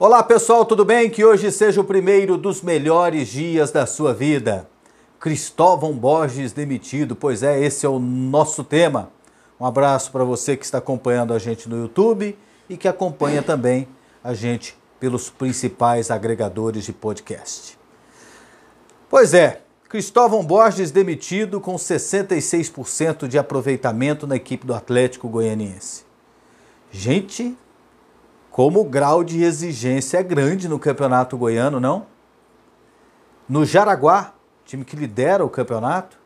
Olá 0.00 0.22
pessoal, 0.22 0.64
tudo 0.64 0.84
bem? 0.84 1.10
Que 1.10 1.24
hoje 1.24 1.50
seja 1.50 1.80
o 1.80 1.84
primeiro 1.84 2.38
dos 2.38 2.62
melhores 2.62 3.26
dias 3.26 3.72
da 3.72 3.84
sua 3.84 4.14
vida. 4.14 4.70
Cristóvão 5.18 5.92
Borges 5.92 6.52
demitido, 6.52 7.16
pois 7.16 7.42
é, 7.42 7.60
esse 7.60 7.84
é 7.84 7.88
o 7.88 7.98
nosso 7.98 8.62
tema. 8.62 9.10
Um 9.58 9.66
abraço 9.66 10.12
para 10.12 10.22
você 10.22 10.56
que 10.56 10.64
está 10.64 10.78
acompanhando 10.78 11.34
a 11.34 11.38
gente 11.40 11.68
no 11.68 11.76
YouTube 11.76 12.38
e 12.70 12.76
que 12.76 12.86
acompanha 12.86 13.42
também 13.42 13.88
a 14.22 14.34
gente 14.34 14.76
pelos 15.00 15.30
principais 15.30 16.12
agregadores 16.12 16.84
de 16.84 16.92
podcast. 16.92 17.76
Pois 19.10 19.34
é, 19.34 19.62
Cristóvão 19.88 20.44
Borges 20.44 20.92
demitido 20.92 21.60
com 21.60 21.74
66% 21.74 23.26
de 23.26 23.36
aproveitamento 23.36 24.28
na 24.28 24.36
equipe 24.36 24.64
do 24.64 24.74
Atlético 24.74 25.28
Goianiense. 25.28 26.04
Gente, 26.88 27.58
como 28.58 28.80
o 28.80 28.84
grau 28.84 29.22
de 29.22 29.44
exigência 29.44 30.18
é 30.18 30.22
grande 30.24 30.66
no 30.68 30.80
campeonato 30.80 31.38
goiano, 31.38 31.78
não? 31.78 32.06
No 33.48 33.64
Jaraguá, 33.64 34.34
time 34.64 34.84
que 34.84 34.96
lidera 34.96 35.44
o 35.44 35.48
campeonato, 35.48 36.18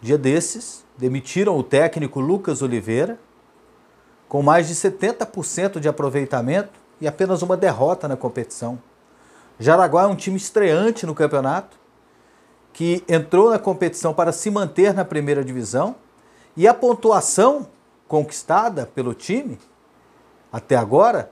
dia 0.00 0.16
desses, 0.16 0.82
demitiram 0.96 1.58
o 1.58 1.62
técnico 1.62 2.20
Lucas 2.20 2.62
Oliveira, 2.62 3.20
com 4.30 4.42
mais 4.42 4.66
de 4.66 4.74
70% 4.74 5.78
de 5.78 5.90
aproveitamento 5.90 6.80
e 6.98 7.06
apenas 7.06 7.42
uma 7.42 7.54
derrota 7.54 8.08
na 8.08 8.16
competição. 8.16 8.80
Jaraguá 9.58 10.04
é 10.04 10.06
um 10.06 10.16
time 10.16 10.38
estreante 10.38 11.04
no 11.04 11.14
campeonato, 11.14 11.76
que 12.72 13.04
entrou 13.06 13.50
na 13.50 13.58
competição 13.58 14.14
para 14.14 14.32
se 14.32 14.50
manter 14.50 14.94
na 14.94 15.04
primeira 15.04 15.44
divisão 15.44 15.96
e 16.56 16.66
a 16.66 16.72
pontuação 16.72 17.68
conquistada 18.08 18.86
pelo 18.94 19.12
time 19.12 19.58
até 20.52 20.76
agora 20.76 21.30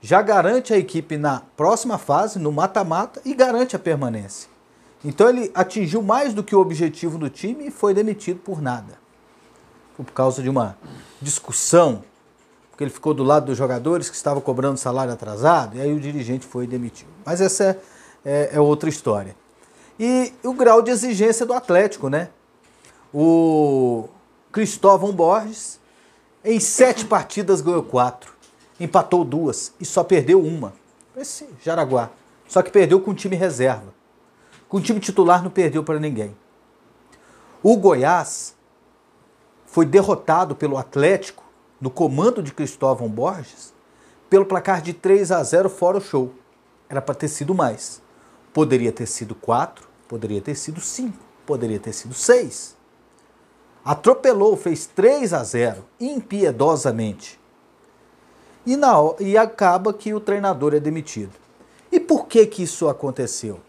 já 0.00 0.22
garante 0.22 0.72
a 0.72 0.78
equipe 0.78 1.16
na 1.16 1.42
próxima 1.56 1.98
fase, 1.98 2.38
no 2.38 2.50
mata-mata, 2.50 3.20
e 3.24 3.34
garante 3.34 3.76
a 3.76 3.78
permanência. 3.78 4.48
Então 5.04 5.28
ele 5.28 5.50
atingiu 5.54 6.02
mais 6.02 6.32
do 6.32 6.42
que 6.42 6.54
o 6.54 6.60
objetivo 6.60 7.18
do 7.18 7.28
time 7.28 7.66
e 7.66 7.70
foi 7.70 7.92
demitido 7.92 8.40
por 8.40 8.60
nada. 8.60 8.98
Por 9.96 10.06
causa 10.06 10.42
de 10.42 10.48
uma 10.48 10.76
discussão, 11.20 12.02
porque 12.70 12.84
ele 12.84 12.90
ficou 12.90 13.12
do 13.12 13.22
lado 13.22 13.46
dos 13.46 13.58
jogadores 13.58 14.08
que 14.08 14.16
estavam 14.16 14.40
cobrando 14.40 14.78
salário 14.78 15.12
atrasado, 15.12 15.76
e 15.76 15.80
aí 15.80 15.92
o 15.92 16.00
dirigente 16.00 16.46
foi 16.46 16.66
demitido. 16.66 17.10
Mas 17.24 17.40
essa 17.40 17.64
é, 17.64 17.78
é, 18.24 18.50
é 18.54 18.60
outra 18.60 18.88
história. 18.88 19.36
E 19.98 20.32
o 20.42 20.54
grau 20.54 20.80
de 20.80 20.90
exigência 20.90 21.44
do 21.44 21.52
Atlético, 21.52 22.08
né? 22.08 22.30
O 23.12 24.08
Cristóvão 24.50 25.12
Borges, 25.12 25.78
em 26.42 26.58
sete 26.58 27.04
partidas, 27.04 27.60
ganhou 27.60 27.82
quatro 27.82 28.39
empatou 28.80 29.24
duas 29.24 29.74
e 29.78 29.84
só 29.84 30.02
perdeu 30.02 30.42
uma. 30.42 30.72
Esse 31.14 31.46
Jaraguá. 31.62 32.10
Só 32.48 32.62
que 32.62 32.70
perdeu 32.70 33.00
com 33.00 33.10
o 33.10 33.14
time 33.14 33.36
reserva. 33.36 33.92
Com 34.68 34.78
o 34.78 34.80
time 34.80 34.98
titular 34.98 35.42
não 35.42 35.50
perdeu 35.50 35.84
para 35.84 36.00
ninguém. 36.00 36.34
O 37.62 37.76
Goiás 37.76 38.56
foi 39.66 39.84
derrotado 39.84 40.56
pelo 40.56 40.78
Atlético 40.78 41.44
no 41.80 41.90
comando 41.90 42.42
de 42.42 42.52
Cristóvão 42.52 43.08
Borges 43.08 43.72
pelo 44.30 44.46
placar 44.46 44.80
de 44.80 44.94
3 44.94 45.32
a 45.32 45.42
0 45.42 45.68
fora 45.68 45.98
o 45.98 46.00
show. 46.00 46.32
Era 46.88 47.02
para 47.02 47.14
ter 47.14 47.28
sido 47.28 47.54
mais. 47.54 48.00
Poderia 48.52 48.92
ter 48.92 49.06
sido 49.06 49.34
4, 49.34 49.86
poderia 50.08 50.40
ter 50.40 50.54
sido 50.54 50.80
5, 50.80 51.16
poderia 51.44 51.78
ter 51.78 51.92
sido 51.92 52.14
6. 52.14 52.76
Atropelou, 53.84 54.56
fez 54.56 54.86
3 54.86 55.32
a 55.32 55.42
0 55.42 55.84
impiedosamente 56.00 57.39
e, 58.66 58.76
na, 58.76 58.94
e 59.18 59.36
acaba 59.36 59.92
que 59.92 60.12
o 60.12 60.20
treinador 60.20 60.74
é 60.74 60.80
demitido. 60.80 61.32
E 61.90 61.98
por 61.98 62.26
que, 62.26 62.46
que 62.46 62.62
isso 62.62 62.88
aconteceu? 62.88 63.60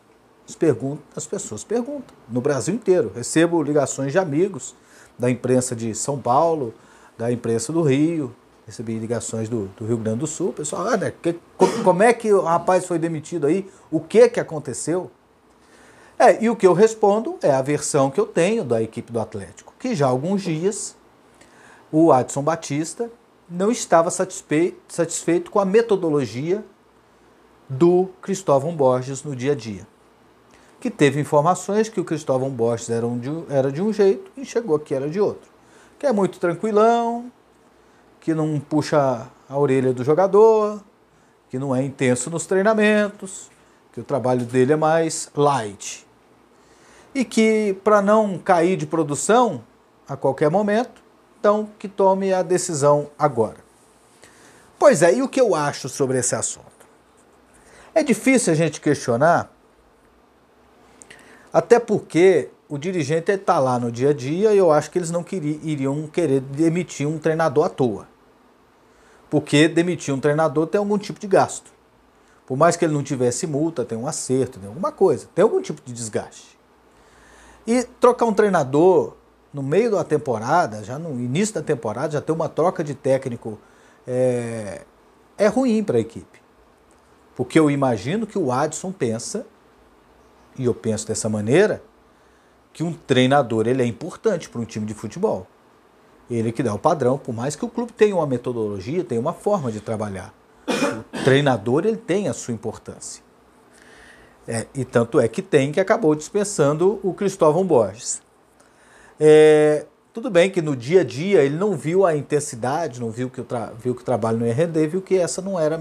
As, 1.15 1.25
pessoas 1.25 1.63
perguntam, 1.63 2.15
no 2.27 2.41
Brasil 2.41 2.75
inteiro. 2.75 3.11
Recebo 3.15 3.63
ligações 3.63 4.11
de 4.11 4.19
amigos 4.19 4.75
da 5.17 5.29
imprensa 5.29 5.75
de 5.75 5.95
São 5.95 6.19
Paulo, 6.19 6.73
da 7.17 7.31
imprensa 7.31 7.71
do 7.71 7.81
Rio, 7.81 8.35
recebi 8.65 8.97
ligações 8.99 9.47
do, 9.47 9.67
do 9.77 9.85
Rio 9.85 9.97
Grande 9.97 10.19
do 10.19 10.27
Sul. 10.27 10.51
Pessoal, 10.51 10.87
ah, 10.87 10.97
né, 10.97 11.13
que, 11.21 11.39
como 11.83 12.03
é 12.03 12.11
que 12.13 12.33
o 12.33 12.41
rapaz 12.41 12.85
foi 12.85 12.99
demitido 12.99 13.47
aí? 13.47 13.69
O 13.89 13.99
que 13.99 14.27
que 14.29 14.39
aconteceu? 14.39 15.09
É, 16.19 16.43
e 16.43 16.49
o 16.49 16.55
que 16.55 16.67
eu 16.67 16.73
respondo 16.73 17.37
é 17.41 17.51
a 17.51 17.61
versão 17.61 18.11
que 18.11 18.19
eu 18.19 18.27
tenho 18.27 18.63
da 18.63 18.81
equipe 18.81 19.11
do 19.11 19.19
Atlético, 19.19 19.73
que 19.79 19.95
já 19.95 20.05
há 20.05 20.09
alguns 20.09 20.41
dias 20.41 20.95
o 21.91 22.11
Adson 22.11 22.43
Batista 22.43 23.09
não 23.51 23.69
estava 23.69 24.09
satisfeito 24.09 25.51
com 25.51 25.59
a 25.59 25.65
metodologia 25.65 26.63
do 27.67 28.09
Cristóvão 28.21 28.73
Borges 28.73 29.23
no 29.23 29.35
dia 29.35 29.51
a 29.51 29.55
dia. 29.55 29.85
Que 30.79 30.89
teve 30.89 31.19
informações 31.19 31.89
que 31.89 31.99
o 31.99 32.05
Cristóvão 32.05 32.49
Borges 32.49 32.89
era, 32.89 33.05
um 33.05 33.19
de, 33.19 33.29
era 33.49 33.69
de 33.69 33.81
um 33.81 33.91
jeito 33.91 34.31
e 34.37 34.45
chegou 34.45 34.77
aqui 34.77 34.95
era 34.95 35.09
de 35.09 35.19
outro. 35.19 35.51
Que 35.99 36.07
é 36.07 36.13
muito 36.13 36.39
tranquilão, 36.39 37.29
que 38.21 38.33
não 38.33 38.57
puxa 38.57 39.27
a 39.49 39.57
orelha 39.57 39.93
do 39.93 40.03
jogador, 40.03 40.81
que 41.49 41.59
não 41.59 41.75
é 41.75 41.83
intenso 41.83 42.29
nos 42.29 42.45
treinamentos, 42.45 43.51
que 43.91 43.99
o 43.99 44.03
trabalho 44.03 44.45
dele 44.45 44.73
é 44.73 44.77
mais 44.77 45.29
light. 45.35 46.07
E 47.13 47.25
que 47.25 47.77
para 47.83 48.01
não 48.01 48.37
cair 48.37 48.77
de 48.77 48.87
produção 48.87 49.61
a 50.07 50.15
qualquer 50.15 50.49
momento, 50.49 51.03
então 51.41 51.67
que 51.79 51.87
tome 51.87 52.31
a 52.31 52.43
decisão 52.43 53.09
agora. 53.17 53.57
Pois 54.77 55.01
é, 55.01 55.15
e 55.15 55.23
o 55.23 55.27
que 55.27 55.41
eu 55.41 55.55
acho 55.55 55.89
sobre 55.89 56.19
esse 56.19 56.35
assunto? 56.35 56.69
É 57.95 58.03
difícil 58.03 58.53
a 58.53 58.55
gente 58.55 58.79
questionar, 58.79 59.51
até 61.51 61.79
porque 61.79 62.49
o 62.69 62.77
dirigente 62.77 63.31
está 63.31 63.57
lá 63.57 63.79
no 63.79 63.91
dia 63.91 64.11
a 64.11 64.13
dia 64.13 64.53
e 64.53 64.57
eu 64.57 64.71
acho 64.71 64.91
que 64.91 64.99
eles 64.99 65.09
não 65.09 65.23
queriam, 65.23 65.59
iriam 65.63 66.07
querer 66.07 66.41
demitir 66.41 67.07
um 67.07 67.17
treinador 67.17 67.65
à 67.65 67.69
toa. 67.69 68.07
Porque 69.27 69.67
demitir 69.67 70.13
um 70.13 70.19
treinador 70.19 70.67
tem 70.67 70.77
algum 70.77 70.97
tipo 70.97 71.19
de 71.19 71.25
gasto. 71.25 71.71
Por 72.45 72.55
mais 72.55 72.75
que 72.75 72.85
ele 72.85 72.93
não 72.93 73.01
tivesse 73.01 73.47
multa, 73.47 73.83
tem 73.83 73.97
um 73.97 74.07
acerto, 74.07 74.59
tem 74.59 74.69
alguma 74.69 74.91
coisa, 74.91 75.27
tem 75.33 75.41
algum 75.41 75.61
tipo 75.61 75.81
de 75.83 75.91
desgaste. 75.91 76.57
E 77.65 77.83
trocar 77.99 78.25
um 78.25 78.33
treinador 78.33 79.15
no 79.53 79.61
meio 79.61 79.91
da 79.91 80.03
temporada, 80.03 80.83
já 80.83 80.97
no 80.97 81.11
início 81.19 81.55
da 81.55 81.61
temporada, 81.61 82.13
já 82.13 82.21
ter 82.21 82.31
uma 82.31 82.47
troca 82.47 82.83
de 82.83 82.93
técnico 82.93 83.59
é, 84.07 84.81
é 85.37 85.47
ruim 85.47 85.83
para 85.83 85.97
a 85.97 85.99
equipe. 85.99 86.39
Porque 87.35 87.59
eu 87.59 87.69
imagino 87.69 88.25
que 88.27 88.37
o 88.37 88.51
Adson 88.51 88.91
pensa, 88.91 89.45
e 90.57 90.65
eu 90.65 90.73
penso 90.73 91.07
dessa 91.07 91.27
maneira, 91.27 91.81
que 92.73 92.83
um 92.83 92.93
treinador 92.93 93.67
ele 93.67 93.81
é 93.81 93.85
importante 93.85 94.49
para 94.49 94.61
um 94.61 94.65
time 94.65 94.85
de 94.85 94.93
futebol. 94.93 95.47
Ele 96.29 96.51
que 96.51 96.63
dá 96.63 96.73
o 96.73 96.79
padrão, 96.79 97.17
por 97.17 97.33
mais 97.33 97.55
que 97.55 97.65
o 97.65 97.67
clube 97.67 97.91
tenha 97.91 98.15
uma 98.15 98.25
metodologia, 98.25 99.03
tenha 99.03 99.19
uma 99.19 99.33
forma 99.33 99.71
de 99.71 99.81
trabalhar. 99.81 100.33
O 101.13 101.23
treinador 101.23 101.85
ele 101.85 101.97
tem 101.97 102.29
a 102.29 102.33
sua 102.33 102.53
importância. 102.53 103.21
É, 104.47 104.65
e 104.73 104.85
tanto 104.85 105.19
é 105.19 105.27
que 105.27 105.41
tem 105.41 105.71
que 105.71 105.79
acabou 105.79 106.15
dispensando 106.15 106.99
o 107.03 107.13
Cristóvão 107.13 107.65
Borges. 107.65 108.21
É, 109.23 109.85
tudo 110.11 110.31
bem 110.31 110.49
que 110.49 110.63
no 110.63 110.75
dia 110.75 111.01
a 111.01 111.03
dia 111.03 111.43
ele 111.43 111.55
não 111.55 111.77
viu 111.77 112.07
a 112.07 112.17
intensidade, 112.17 112.99
não 112.99 113.11
viu 113.11 113.29
que 113.29 113.39
o, 113.39 113.45
viu 113.77 113.93
que 113.93 114.01
o 114.01 114.03
trabalho 114.03 114.39
não 114.39 114.47
ia 114.47 114.53
render, 114.53 114.87
viu 114.87 114.99
que 114.99 115.15
essa 115.15 115.43
não 115.43 115.59
era 115.59 115.75
a 115.75 115.79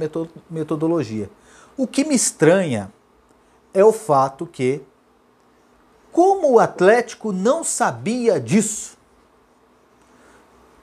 metodologia. 0.51 1.31
O 1.75 1.87
que 1.87 2.05
me 2.05 2.15
estranha 2.15 2.93
é 3.73 3.83
o 3.83 3.93
fato 3.93 4.47
que, 4.47 4.83
como 6.13 6.53
o 6.53 6.59
Atlético 6.59 7.33
não 7.33 7.65
sabia 7.65 8.39
disso, 8.39 8.99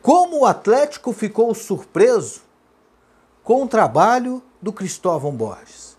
como 0.02 0.40
o 0.40 0.46
Atlético 0.48 1.14
ficou 1.14 1.54
surpreso 1.54 2.42
com 3.44 3.66
o 3.66 3.68
trabalho 3.68 4.42
do 4.60 4.74
Cristóvão 4.74 5.32
Borges. 5.32 5.96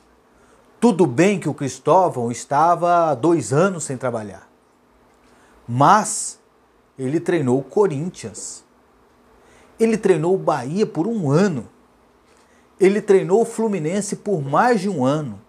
Tudo 0.81 1.07
bem 1.07 1.39
que 1.39 1.49
o 1.49 1.55
Cristóvão 1.55 2.33
estava 2.33 3.15
dois 3.15 3.53
anos 3.53 3.85
sem 3.85 3.97
trabalhar, 3.97 4.51
mas 5.69 6.37
ele 6.99 7.21
treinou 7.21 7.61
o 7.61 7.63
Corinthians. 7.63 8.65
Ele 9.79 9.97
treinou 9.97 10.35
o 10.35 10.39
Bahia 10.39 10.85
por 10.85 11.07
um 11.07 11.31
ano. 11.31 11.69
Ele 12.81 13.01
treinou 13.01 13.43
o 13.43 13.45
Fluminense 13.45 14.17
por 14.17 14.43
mais 14.43 14.81
de 14.81 14.89
um 14.89 15.05
ano. 15.05 15.41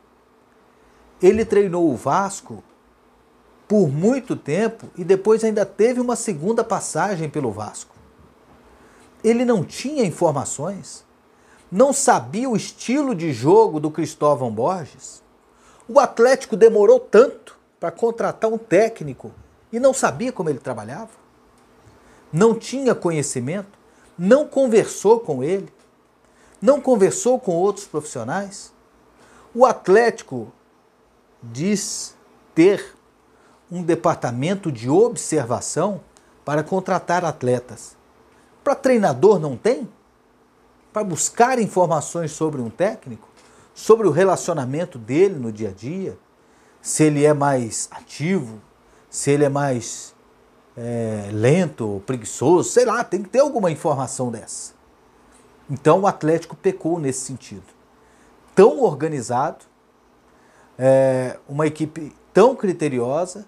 Ele 1.21 1.43
treinou 1.43 1.91
o 1.91 1.95
Vasco 1.95 2.63
por 3.67 3.87
muito 3.87 4.35
tempo 4.35 4.87
e 4.95 5.03
depois 5.03 5.43
ainda 5.43 5.65
teve 5.65 5.99
uma 5.99 6.15
segunda 6.15 6.63
passagem 6.63 7.29
pelo 7.29 7.51
Vasco. 7.51 7.95
Ele 9.23 9.43
não 9.43 9.63
tinha 9.63 10.05
informações, 10.05 11.03
não 11.71 11.91
sabia 11.91 12.49
o 12.49 12.55
estilo 12.55 13.13
de 13.13 13.33
jogo 13.33 13.79
do 13.79 13.91
Cristóvão 13.91 14.51
Borges. 14.51 15.21
O 15.87 15.99
Atlético 15.99 16.55
demorou 16.55 16.99
tanto 16.99 17.57
para 17.79 17.91
contratar 17.91 18.51
um 18.51 18.57
técnico 18.57 19.31
e 19.73 19.79
não 19.79 19.93
sabia 19.93 20.31
como 20.31 20.49
ele 20.49 20.59
trabalhava 20.59 21.28
não 22.31 22.53
tinha 22.53 22.93
conhecimento, 22.93 23.77
não 24.17 24.47
conversou 24.47 25.19
com 25.19 25.43
ele, 25.43 25.71
não 26.61 26.81
conversou 26.81 27.39
com 27.39 27.53
outros 27.53 27.85
profissionais. 27.85 28.73
O 29.53 29.65
Atlético 29.65 30.51
diz 31.41 32.15
ter 32.53 32.95
um 33.71 33.81
departamento 33.81 34.71
de 34.71 34.89
observação 34.89 36.01
para 36.43 36.63
contratar 36.63 37.23
atletas. 37.23 37.95
Para 38.63 38.75
treinador 38.75 39.39
não 39.39 39.55
tem? 39.55 39.87
Para 40.91 41.03
buscar 41.03 41.59
informações 41.59 42.31
sobre 42.31 42.61
um 42.61 42.69
técnico? 42.69 43.27
Sobre 43.73 44.07
o 44.07 44.11
relacionamento 44.11 44.97
dele 44.97 45.35
no 45.35 45.51
dia 45.51 45.69
a 45.69 45.71
dia? 45.71 46.17
Se 46.81 47.03
ele 47.03 47.23
é 47.23 47.33
mais 47.33 47.87
ativo? 47.91 48.59
Se 49.09 49.31
ele 49.31 49.45
é 49.45 49.49
mais 49.49 50.13
é, 50.81 51.29
lento, 51.33 52.01
preguiçoso? 52.05 52.69
Sei 52.69 52.85
lá, 52.85 53.03
tem 53.03 53.21
que 53.21 53.29
ter 53.29 53.39
alguma 53.39 53.69
informação 53.69 54.31
dessa. 54.31 54.73
Então 55.69 56.01
o 56.01 56.07
Atlético 56.07 56.55
pecou 56.55 56.97
nesse 56.99 57.19
sentido. 57.19 57.63
Tão 58.55 58.81
organizado, 58.81 59.65
é, 60.77 61.37
uma 61.47 61.67
equipe 61.67 62.15
tão 62.33 62.55
criteriosa 62.55 63.45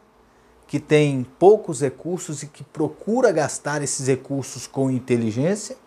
que 0.68 0.80
tem 0.80 1.26
poucos 1.40 1.82
recursos 1.82 2.44
e 2.44 2.48
que 2.48 2.64
procura 2.64 3.32
gastar 3.32 3.82
esses 3.82 4.08
recursos 4.08 4.68
com 4.68 4.92
inteligência, 4.92 5.78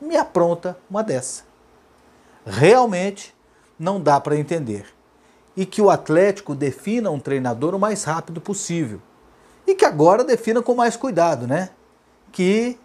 me 0.00 0.16
apronta 0.16 0.78
uma 0.90 1.02
dessa. 1.02 1.44
Realmente 2.44 3.34
não 3.78 4.00
dá 4.00 4.18
para 4.18 4.36
entender. 4.36 4.86
E 5.54 5.64
que 5.64 5.80
o 5.80 5.90
Atlético 5.90 6.54
defina 6.54 7.10
um 7.10 7.20
treinador 7.20 7.74
o 7.74 7.78
mais 7.78 8.04
rápido 8.04 8.40
possível. 8.40 9.00
E 9.66 9.74
que 9.74 9.84
agora 9.84 10.22
defina 10.22 10.62
com 10.62 10.74
mais 10.74 10.96
cuidado, 10.96 11.46
né? 11.46 11.70
Que 12.30 12.78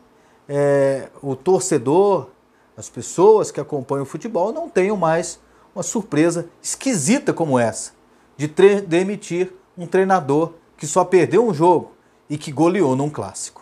é, 0.49 1.09
o 1.21 1.35
torcedor, 1.35 2.29
as 2.75 2.89
pessoas 2.89 3.51
que 3.51 3.59
acompanham 3.59 4.03
o 4.03 4.05
futebol 4.07 4.51
não 4.51 4.67
tenham 4.67 4.97
mais 4.97 5.39
uma 5.75 5.83
surpresa 5.83 6.49
esquisita 6.61 7.31
como 7.33 7.59
essa 7.59 7.91
de 8.35 8.47
demitir 8.81 9.53
um 9.77 9.85
treinador 9.85 10.53
que 10.75 10.87
só 10.87 11.05
perdeu 11.05 11.47
um 11.47 11.53
jogo 11.53 11.91
e 12.29 12.37
que 12.37 12.51
goleou 12.51 12.95
num 12.95 13.09
clássico. 13.09 13.60